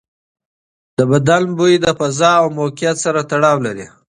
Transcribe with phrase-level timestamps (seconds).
[0.97, 3.87] د بدن بوی د فضا او موقعیت سره تړاو لري.